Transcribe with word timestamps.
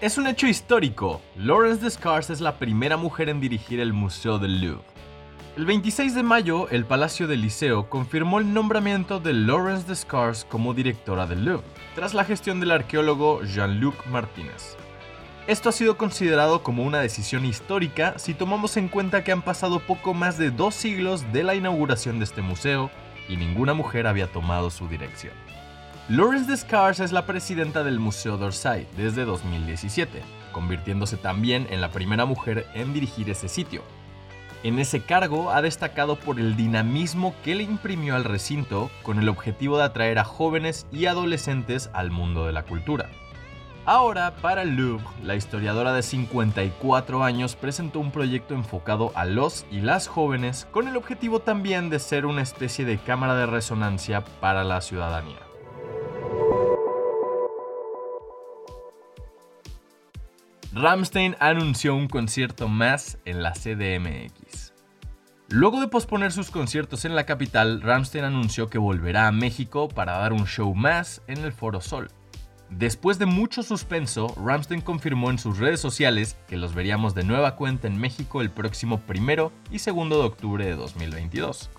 Es 0.00 0.16
un 0.16 0.28
hecho 0.28 0.46
histórico. 0.46 1.20
Lawrence 1.36 1.82
Descartes 1.82 2.30
es 2.30 2.40
la 2.40 2.56
primera 2.56 2.96
mujer 2.96 3.28
en 3.28 3.40
dirigir 3.40 3.80
el 3.80 3.92
Museo 3.92 4.38
del 4.38 4.60
Louvre. 4.60 4.84
El 5.56 5.66
26 5.66 6.14
de 6.14 6.22
mayo, 6.22 6.68
el 6.68 6.84
Palacio 6.84 7.26
del 7.26 7.42
Liceo 7.42 7.90
confirmó 7.90 8.38
el 8.38 8.54
nombramiento 8.54 9.18
de 9.18 9.32
Lawrence 9.32 9.88
Descartes 9.88 10.44
como 10.44 10.72
directora 10.72 11.26
del 11.26 11.44
Louvre, 11.44 11.66
tras 11.96 12.14
la 12.14 12.24
gestión 12.24 12.60
del 12.60 12.70
arqueólogo 12.70 13.42
Jean-Luc 13.42 14.06
Martínez. 14.06 14.76
Esto 15.48 15.70
ha 15.70 15.72
sido 15.72 15.96
considerado 15.98 16.62
como 16.62 16.84
una 16.84 17.00
decisión 17.00 17.44
histórica 17.44 18.20
si 18.20 18.34
tomamos 18.34 18.76
en 18.76 18.86
cuenta 18.86 19.24
que 19.24 19.32
han 19.32 19.42
pasado 19.42 19.80
poco 19.80 20.14
más 20.14 20.38
de 20.38 20.52
dos 20.52 20.76
siglos 20.76 21.32
de 21.32 21.42
la 21.42 21.56
inauguración 21.56 22.20
de 22.20 22.24
este 22.26 22.40
museo 22.40 22.88
y 23.28 23.36
ninguna 23.36 23.74
mujer 23.74 24.06
había 24.06 24.28
tomado 24.28 24.70
su 24.70 24.86
dirección. 24.86 25.34
Lawrence 26.10 26.50
Descartes 26.50 27.00
es 27.00 27.12
la 27.12 27.26
presidenta 27.26 27.84
del 27.84 28.00
Museo 28.00 28.38
d'Orsay 28.38 28.86
desde 28.96 29.26
2017, 29.26 30.22
convirtiéndose 30.52 31.18
también 31.18 31.66
en 31.68 31.82
la 31.82 31.90
primera 31.90 32.24
mujer 32.24 32.66
en 32.72 32.94
dirigir 32.94 33.28
ese 33.28 33.46
sitio. 33.46 33.82
En 34.62 34.78
ese 34.78 35.02
cargo 35.02 35.50
ha 35.50 35.60
destacado 35.60 36.16
por 36.16 36.40
el 36.40 36.56
dinamismo 36.56 37.34
que 37.44 37.54
le 37.54 37.64
imprimió 37.64 38.16
al 38.16 38.24
recinto 38.24 38.90
con 39.02 39.18
el 39.18 39.28
objetivo 39.28 39.76
de 39.76 39.84
atraer 39.84 40.18
a 40.18 40.24
jóvenes 40.24 40.86
y 40.90 41.04
adolescentes 41.04 41.90
al 41.92 42.10
mundo 42.10 42.46
de 42.46 42.54
la 42.54 42.62
cultura. 42.62 43.10
Ahora, 43.84 44.34
para 44.36 44.64
Louvre, 44.64 45.04
la 45.22 45.34
historiadora 45.34 45.92
de 45.92 46.02
54 46.02 47.22
años 47.22 47.54
presentó 47.54 48.00
un 48.00 48.12
proyecto 48.12 48.54
enfocado 48.54 49.12
a 49.14 49.26
los 49.26 49.66
y 49.70 49.82
las 49.82 50.08
jóvenes 50.08 50.66
con 50.70 50.88
el 50.88 50.96
objetivo 50.96 51.40
también 51.40 51.90
de 51.90 51.98
ser 51.98 52.24
una 52.24 52.40
especie 52.40 52.86
de 52.86 52.96
cámara 52.96 53.34
de 53.34 53.44
resonancia 53.44 54.24
para 54.40 54.64
la 54.64 54.80
ciudadanía. 54.80 55.47
Ramstein 60.72 61.34
anunció 61.40 61.94
un 61.94 62.08
concierto 62.08 62.68
más 62.68 63.16
en 63.24 63.42
la 63.42 63.52
CDMX. 63.52 64.74
Luego 65.48 65.80
de 65.80 65.88
posponer 65.88 66.30
sus 66.30 66.50
conciertos 66.50 67.06
en 67.06 67.14
la 67.14 67.24
capital, 67.24 67.80
Ramstein 67.80 68.24
anunció 68.24 68.68
que 68.68 68.76
volverá 68.76 69.28
a 69.28 69.32
México 69.32 69.88
para 69.88 70.18
dar 70.18 70.34
un 70.34 70.46
show 70.46 70.74
más 70.74 71.22
en 71.26 71.38
el 71.38 71.52
Foro 71.52 71.80
Sol. 71.80 72.08
Después 72.68 73.18
de 73.18 73.24
mucho 73.24 73.62
suspenso, 73.62 74.34
Ramstein 74.36 74.82
confirmó 74.82 75.30
en 75.30 75.38
sus 75.38 75.56
redes 75.56 75.80
sociales 75.80 76.36
que 76.48 76.58
los 76.58 76.74
veríamos 76.74 77.14
de 77.14 77.24
nueva 77.24 77.56
cuenta 77.56 77.86
en 77.86 77.98
México 77.98 78.42
el 78.42 78.50
próximo 78.50 79.00
1 79.08 79.52
y 79.70 79.78
2 79.78 80.08
de 80.10 80.16
octubre 80.16 80.66
de 80.66 80.76
2022. 80.76 81.70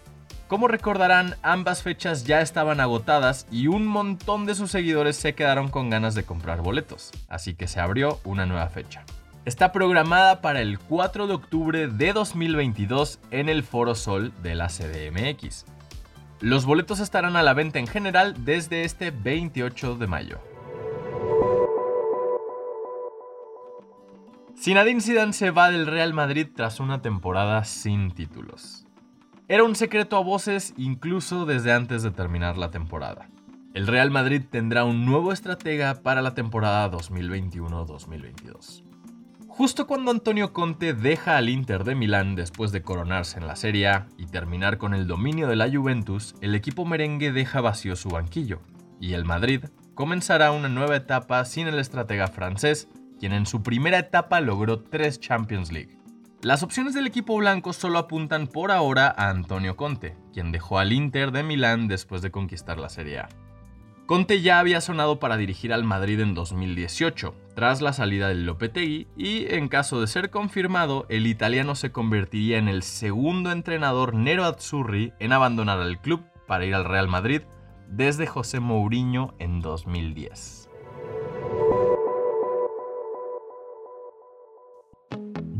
Como 0.49 0.67
recordarán, 0.67 1.35
ambas 1.43 1.83
fechas 1.83 2.23
ya 2.23 2.41
estaban 2.41 2.79
agotadas 2.79 3.45
y 3.51 3.67
un 3.67 3.85
montón 3.85 4.47
de 4.47 4.55
sus 4.55 4.71
seguidores 4.71 5.15
se 5.15 5.35
quedaron 5.35 5.69
con 5.69 5.91
ganas 5.91 6.15
de 6.15 6.23
comprar 6.23 6.63
boletos, 6.63 7.11
así 7.27 7.53
que 7.53 7.67
se 7.67 7.79
abrió 7.79 8.19
una 8.23 8.47
nueva 8.47 8.67
fecha. 8.67 9.03
Está 9.45 9.71
programada 9.71 10.41
para 10.41 10.61
el 10.61 10.79
4 10.79 11.27
de 11.27 11.35
octubre 11.35 11.87
de 11.87 12.13
2022 12.13 13.19
en 13.29 13.47
el 13.47 13.61
Foro 13.61 13.93
Sol 13.93 14.33
de 14.41 14.55
la 14.55 14.69
CDMX. 14.69 15.65
Los 16.39 16.65
boletos 16.65 16.99
estarán 16.99 17.35
a 17.35 17.43
la 17.43 17.53
venta 17.53 17.77
en 17.77 17.85
general 17.85 18.43
desde 18.43 18.85
este 18.85 19.11
28 19.11 19.97
de 19.97 20.07
mayo. 20.07 20.39
Zinedine 24.57 25.01
Zidane 25.01 25.33
se 25.33 25.51
va 25.51 25.69
del 25.69 25.85
Real 25.85 26.15
Madrid 26.15 26.47
tras 26.55 26.79
una 26.79 27.03
temporada 27.03 27.63
sin 27.65 28.09
títulos. 28.15 28.88
Era 29.51 29.63
un 29.63 29.75
secreto 29.75 30.15
a 30.15 30.19
voces 30.19 30.75
incluso 30.77 31.47
desde 31.47 31.73
antes 31.73 32.03
de 32.03 32.11
terminar 32.11 32.55
la 32.59 32.69
temporada. 32.69 33.31
El 33.73 33.87
Real 33.87 34.11
Madrid 34.11 34.43
tendrá 34.47 34.85
un 34.85 35.07
nuevo 35.07 35.33
estratega 35.33 36.03
para 36.03 36.21
la 36.21 36.35
temporada 36.35 36.91
2021-2022. 36.91 38.83
Justo 39.47 39.87
cuando 39.87 40.11
Antonio 40.11 40.53
Conte 40.53 40.93
deja 40.93 41.35
al 41.35 41.49
Inter 41.49 41.83
de 41.83 41.95
Milán 41.95 42.35
después 42.35 42.71
de 42.71 42.83
coronarse 42.83 43.39
en 43.39 43.47
la 43.47 43.55
Serie 43.55 43.87
A 43.87 44.07
y 44.19 44.27
terminar 44.27 44.77
con 44.77 44.93
el 44.93 45.07
dominio 45.07 45.47
de 45.47 45.55
la 45.55 45.67
Juventus, 45.67 46.35
el 46.41 46.53
equipo 46.53 46.85
merengue 46.85 47.31
deja 47.31 47.59
vacío 47.59 47.95
su 47.95 48.09
banquillo, 48.09 48.61
y 49.01 49.13
el 49.13 49.25
Madrid 49.25 49.65
comenzará 49.95 50.51
una 50.51 50.69
nueva 50.69 50.95
etapa 50.95 51.43
sin 51.43 51.65
el 51.65 51.79
estratega 51.79 52.27
francés, 52.27 52.87
quien 53.19 53.33
en 53.33 53.47
su 53.47 53.63
primera 53.63 53.97
etapa 53.97 54.41
logró 54.41 54.81
tres 54.81 55.19
Champions 55.19 55.71
League. 55.71 55.98
Las 56.41 56.63
opciones 56.63 56.93
del 56.93 57.05
equipo 57.05 57.35
blanco 57.35 57.73
solo 57.73 57.99
apuntan 57.99 58.47
por 58.47 58.71
ahora 58.71 59.13
a 59.17 59.29
Antonio 59.29 59.75
Conte, 59.75 60.15
quien 60.31 60.53
dejó 60.53 60.79
al 60.79 60.93
Inter 60.93 61.33
de 61.33 61.43
Milán 61.43 61.89
después 61.89 62.21
de 62.21 62.31
conquistar 62.31 62.79
la 62.79 62.87
Serie 62.87 63.19
A. 63.19 63.29
Conte 64.05 64.41
ya 64.41 64.59
había 64.59 64.79
sonado 64.79 65.19
para 65.19 65.35
dirigir 65.35 65.73
al 65.73 65.83
Madrid 65.83 66.21
en 66.21 66.33
2018, 66.33 67.35
tras 67.55 67.81
la 67.81 67.91
salida 67.91 68.29
del 68.29 68.45
Lopetegui, 68.45 69.07
y 69.17 69.53
en 69.53 69.67
caso 69.67 69.99
de 69.99 70.07
ser 70.07 70.29
confirmado, 70.29 71.05
el 71.09 71.27
italiano 71.27 71.75
se 71.75 71.91
convertiría 71.91 72.57
en 72.57 72.69
el 72.69 72.83
segundo 72.83 73.51
entrenador 73.51 74.13
Nero 74.13 74.45
Azzurri 74.45 75.11
en 75.19 75.33
abandonar 75.33 75.81
al 75.81 75.99
club 75.99 76.23
para 76.47 76.63
ir 76.63 76.73
al 76.73 76.85
Real 76.85 77.09
Madrid 77.09 77.41
desde 77.89 78.27
José 78.27 78.61
Mourinho 78.61 79.33
en 79.39 79.59
2010. 79.59 80.68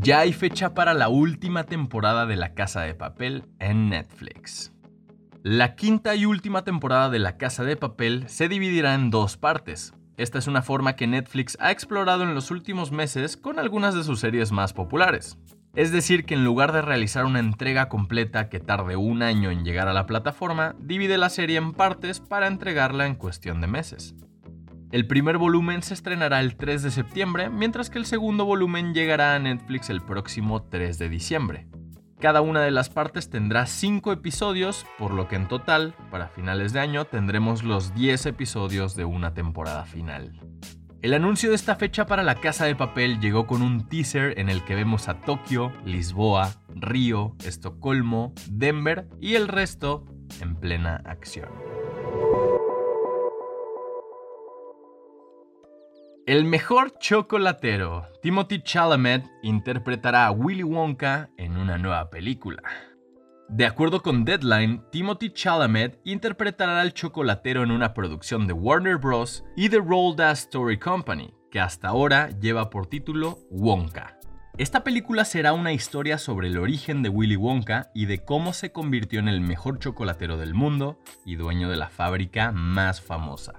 Ya 0.02 0.20
hay 0.20 0.32
fecha 0.32 0.72
para 0.72 0.94
la 0.94 1.10
última 1.10 1.64
temporada 1.64 2.24
de 2.24 2.34
La 2.34 2.54
Casa 2.54 2.80
de 2.80 2.94
Papel 2.94 3.44
en 3.58 3.90
Netflix. 3.90 4.72
La 5.42 5.74
quinta 5.74 6.14
y 6.14 6.24
última 6.24 6.64
temporada 6.64 7.10
de 7.10 7.18
La 7.18 7.36
Casa 7.36 7.64
de 7.64 7.76
Papel 7.76 8.26
se 8.26 8.48
dividirá 8.48 8.94
en 8.94 9.10
dos 9.10 9.36
partes. 9.36 9.92
Esta 10.16 10.38
es 10.38 10.46
una 10.46 10.62
forma 10.62 10.96
que 10.96 11.06
Netflix 11.06 11.58
ha 11.60 11.70
explorado 11.70 12.22
en 12.22 12.34
los 12.34 12.50
últimos 12.50 12.92
meses 12.92 13.36
con 13.36 13.58
algunas 13.58 13.94
de 13.94 14.02
sus 14.02 14.20
series 14.20 14.52
más 14.52 14.72
populares. 14.72 15.36
Es 15.74 15.92
decir, 15.92 16.24
que 16.24 16.32
en 16.32 16.46
lugar 16.46 16.72
de 16.72 16.80
realizar 16.80 17.26
una 17.26 17.40
entrega 17.40 17.90
completa 17.90 18.48
que 18.48 18.58
tarde 18.58 18.96
un 18.96 19.22
año 19.22 19.50
en 19.50 19.66
llegar 19.66 19.86
a 19.86 19.92
la 19.92 20.06
plataforma, 20.06 20.76
divide 20.78 21.18
la 21.18 21.28
serie 21.28 21.58
en 21.58 21.72
partes 21.72 22.20
para 22.20 22.46
entregarla 22.46 23.04
en 23.04 23.16
cuestión 23.16 23.60
de 23.60 23.66
meses. 23.66 24.14
El 24.90 25.06
primer 25.06 25.38
volumen 25.38 25.84
se 25.84 25.94
estrenará 25.94 26.40
el 26.40 26.56
3 26.56 26.82
de 26.82 26.90
septiembre, 26.90 27.48
mientras 27.48 27.90
que 27.90 27.98
el 27.98 28.06
segundo 28.06 28.44
volumen 28.44 28.92
llegará 28.92 29.36
a 29.36 29.38
Netflix 29.38 29.88
el 29.88 30.00
próximo 30.00 30.64
3 30.64 30.98
de 30.98 31.08
diciembre. 31.08 31.68
Cada 32.18 32.40
una 32.40 32.62
de 32.62 32.72
las 32.72 32.90
partes 32.90 33.30
tendrá 33.30 33.66
5 33.66 34.10
episodios, 34.12 34.84
por 34.98 35.12
lo 35.12 35.28
que 35.28 35.36
en 35.36 35.46
total, 35.46 35.94
para 36.10 36.26
finales 36.26 36.72
de 36.72 36.80
año, 36.80 37.04
tendremos 37.04 37.62
los 37.62 37.94
10 37.94 38.26
episodios 38.26 38.96
de 38.96 39.04
una 39.04 39.32
temporada 39.32 39.84
final. 39.84 40.40
El 41.02 41.14
anuncio 41.14 41.50
de 41.50 41.56
esta 41.56 41.76
fecha 41.76 42.06
para 42.06 42.24
la 42.24 42.34
Casa 42.34 42.64
de 42.64 42.74
Papel 42.74 43.20
llegó 43.20 43.46
con 43.46 43.62
un 43.62 43.88
teaser 43.88 44.40
en 44.40 44.48
el 44.48 44.64
que 44.64 44.74
vemos 44.74 45.08
a 45.08 45.20
Tokio, 45.20 45.72
Lisboa, 45.84 46.50
Río, 46.68 47.36
Estocolmo, 47.44 48.34
Denver 48.50 49.08
y 49.20 49.36
el 49.36 49.46
resto 49.46 50.04
en 50.40 50.56
plena 50.56 50.96
acción. 51.06 51.48
El 56.30 56.44
mejor 56.44 56.96
chocolatero, 57.00 58.06
Timothy 58.22 58.62
Chalamet, 58.62 59.28
interpretará 59.42 60.26
a 60.26 60.30
Willy 60.30 60.62
Wonka 60.62 61.28
en 61.36 61.56
una 61.56 61.76
nueva 61.76 62.08
película. 62.08 62.62
De 63.48 63.66
acuerdo 63.66 64.00
con 64.00 64.24
Deadline, 64.24 64.84
Timothy 64.92 65.32
Chalamet 65.32 65.98
interpretará 66.04 66.82
al 66.82 66.94
chocolatero 66.94 67.64
en 67.64 67.72
una 67.72 67.94
producción 67.94 68.46
de 68.46 68.52
Warner 68.52 68.98
Bros. 68.98 69.42
y 69.56 69.70
The 69.70 69.78
Roald 69.78 70.20
Ass 70.20 70.42
Story 70.42 70.78
Company, 70.78 71.34
que 71.50 71.58
hasta 71.58 71.88
ahora 71.88 72.30
lleva 72.38 72.70
por 72.70 72.86
título 72.86 73.40
Wonka. 73.50 74.16
Esta 74.56 74.84
película 74.84 75.24
será 75.24 75.52
una 75.52 75.72
historia 75.72 76.16
sobre 76.16 76.46
el 76.46 76.58
origen 76.58 77.02
de 77.02 77.08
Willy 77.08 77.34
Wonka 77.34 77.90
y 77.92 78.06
de 78.06 78.24
cómo 78.24 78.52
se 78.52 78.70
convirtió 78.70 79.18
en 79.18 79.26
el 79.26 79.40
mejor 79.40 79.80
chocolatero 79.80 80.36
del 80.36 80.54
mundo 80.54 81.00
y 81.26 81.34
dueño 81.34 81.68
de 81.68 81.76
la 81.76 81.88
fábrica 81.88 82.52
más 82.52 83.00
famosa. 83.00 83.54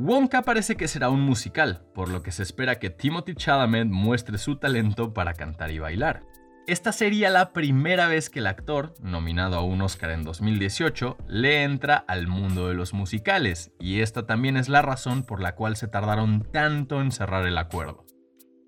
Wonka 0.00 0.42
parece 0.42 0.76
que 0.76 0.86
será 0.86 1.10
un 1.10 1.22
musical, 1.22 1.82
por 1.92 2.08
lo 2.08 2.22
que 2.22 2.30
se 2.30 2.44
espera 2.44 2.78
que 2.78 2.88
Timothy 2.88 3.34
Chalamet 3.34 3.88
muestre 3.88 4.38
su 4.38 4.54
talento 4.54 5.12
para 5.12 5.34
cantar 5.34 5.72
y 5.72 5.80
bailar. 5.80 6.22
Esta 6.68 6.92
sería 6.92 7.30
la 7.30 7.52
primera 7.52 8.06
vez 8.06 8.30
que 8.30 8.38
el 8.38 8.46
actor, 8.46 8.94
nominado 9.00 9.56
a 9.56 9.64
un 9.64 9.82
Oscar 9.82 10.10
en 10.10 10.22
2018, 10.22 11.16
le 11.26 11.64
entra 11.64 11.96
al 11.96 12.28
mundo 12.28 12.68
de 12.68 12.74
los 12.74 12.92
musicales, 12.92 13.72
y 13.80 14.00
esta 14.00 14.24
también 14.24 14.56
es 14.56 14.68
la 14.68 14.82
razón 14.82 15.24
por 15.24 15.40
la 15.40 15.56
cual 15.56 15.74
se 15.74 15.88
tardaron 15.88 16.46
tanto 16.52 17.00
en 17.00 17.10
cerrar 17.10 17.44
el 17.44 17.58
acuerdo. 17.58 18.06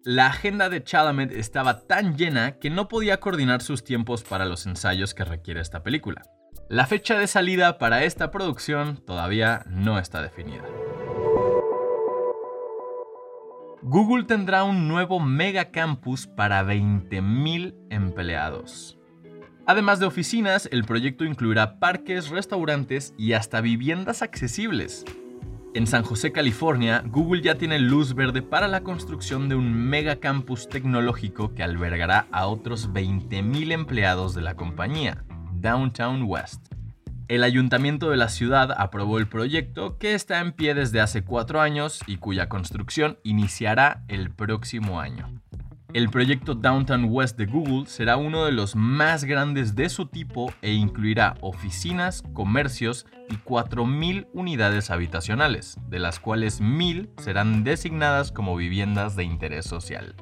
La 0.03 0.27
agenda 0.27 0.69
de 0.69 0.83
Chalamet 0.83 1.31
estaba 1.31 1.87
tan 1.87 2.17
llena 2.17 2.59
que 2.59 2.71
no 2.71 2.89
podía 2.89 3.21
coordinar 3.21 3.63
sus 3.63 3.85
tiempos 3.85 4.25
para 4.25 4.47
los 4.47 4.67
ensayos 4.67 5.15
que 5.15 5.25
requiere 5.25 5.61
esta 5.61 5.85
película. 5.85 6.23
La 6.69 6.87
fecha 6.87 7.17
de 7.17 7.29
salida 7.29 7.79
para 7.79 8.03
esta 8.03 8.33
producción 8.33 8.97
todavía 9.07 9.63
no 9.69 10.01
está 10.01 10.23
definida. 10.23 10.65
Google 13.83 14.25
tendrá 14.25 14.63
un 14.65 14.89
nuevo 14.89 15.21
mega 15.21 15.71
campus 15.71 16.27
para 16.27 16.63
20.000 16.63 17.75
empleados. 17.89 18.99
Además 19.67 19.99
de 19.99 20.07
oficinas, 20.07 20.69
el 20.71 20.85
proyecto 20.85 21.25
incluirá 21.25 21.79
parques, 21.79 22.29
restaurantes 22.29 23.15
y 23.17 23.33
hasta 23.33 23.63
viviendas 23.63 24.21
accesibles. 24.21 25.07
En 25.73 25.87
San 25.87 26.03
José, 26.03 26.31
California, 26.31 27.03
Google 27.07 27.41
ya 27.41 27.55
tiene 27.55 27.79
luz 27.79 28.15
verde 28.15 28.43
para 28.43 28.69
la 28.69 28.83
construcción 28.83 29.49
de 29.49 29.55
un 29.55 29.73
mega 29.73 30.17
campus 30.17 30.69
tecnológico 30.69 31.55
que 31.55 31.63
albergará 31.63 32.27
a 32.33 32.49
otros 32.49 32.91
20.000 32.93 33.73
empleados 33.73 34.35
de 34.35 34.43
la 34.43 34.57
compañía, 34.57 35.25
Downtown 35.55 36.25
West. 36.25 36.75
El 37.31 37.45
ayuntamiento 37.45 38.11
de 38.11 38.17
la 38.17 38.29
ciudad 38.29 38.75
aprobó 38.77 39.19
el 39.19 39.29
proyecto 39.29 39.99
que 39.99 40.15
está 40.15 40.41
en 40.41 40.51
pie 40.51 40.75
desde 40.75 41.01
hace 41.01 41.23
cuatro 41.23 41.61
años 41.61 42.01
y 42.09 42.17
cuya 42.17 42.49
construcción 42.49 43.21
iniciará 43.23 44.03
el 44.09 44.33
próximo 44.33 44.99
año. 45.01 45.41
El 45.93 46.11
proyecto 46.11 46.57
Downtown 46.57 47.05
West 47.09 47.39
de 47.39 47.47
Google 47.47 47.87
será 47.87 48.17
uno 48.17 48.45
de 48.45 48.51
los 48.51 48.75
más 48.75 49.23
grandes 49.23 49.77
de 49.77 49.91
su 49.91 50.07
tipo 50.07 50.53
e 50.61 50.73
incluirá 50.73 51.37
oficinas, 51.41 52.25
comercios 52.33 53.07
y 53.29 53.37
4.000 53.37 54.27
unidades 54.33 54.91
habitacionales, 54.91 55.79
de 55.89 56.01
las 56.01 56.19
cuales 56.19 56.61
1.000 56.61 57.11
serán 57.21 57.63
designadas 57.63 58.33
como 58.33 58.57
viviendas 58.57 59.15
de 59.15 59.23
interés 59.23 59.67
social. 59.67 60.17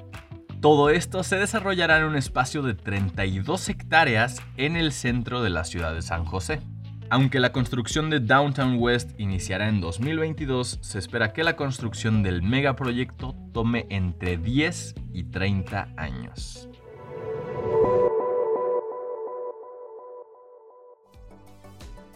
Todo 0.61 0.91
esto 0.91 1.23
se 1.23 1.37
desarrollará 1.37 2.01
en 2.01 2.05
un 2.05 2.17
espacio 2.17 2.61
de 2.61 2.75
32 2.75 3.67
hectáreas 3.71 4.43
en 4.59 4.77
el 4.77 4.93
centro 4.93 5.41
de 5.41 5.49
la 5.49 5.65
ciudad 5.65 5.95
de 5.95 6.03
San 6.03 6.27
José. 6.27 6.61
Aunque 7.11 7.41
la 7.41 7.53
construcción 7.53 8.11
de 8.11 8.21
Downtown 8.21 8.77
West 8.79 9.19
iniciará 9.19 9.69
en 9.69 9.81
2022, 9.81 10.79
se 10.83 10.99
espera 10.99 11.33
que 11.33 11.43
la 11.43 11.57
construcción 11.57 12.23
del 12.23 12.43
megaproyecto 12.43 13.35
tome 13.55 13.87
entre 13.89 14.37
10 14.37 14.95
y 15.15 15.25
30 15.25 15.95
años. 15.97 16.69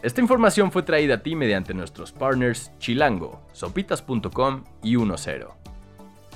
Esta 0.03 0.21
información 0.21 0.71
fue 0.71 0.83
traída 0.83 1.15
a 1.15 1.23
ti 1.23 1.35
mediante 1.35 1.73
nuestros 1.73 2.11
partners 2.11 2.71
Chilango, 2.77 3.41
sopitas.com 3.53 4.63
y 4.83 4.95
10. 4.95 5.62